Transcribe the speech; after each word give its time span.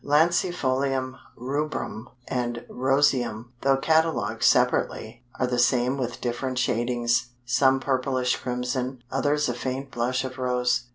Lancifolium 0.03 1.15
Rubrum, 1.37 2.07
and 2.27 2.65
Roseum, 2.67 3.51
though 3.61 3.77
catalogued 3.77 4.41
separately, 4.41 5.21
are 5.39 5.45
the 5.45 5.59
same 5.59 5.95
with 5.95 6.19
different 6.19 6.57
shadings. 6.57 7.27
Some 7.45 7.79
purplish 7.79 8.35
crimson, 8.35 9.03
others 9.11 9.47
a 9.47 9.53
faint 9.53 9.91
blush 9.91 10.23
of 10.25 10.39
rose. 10.39 10.87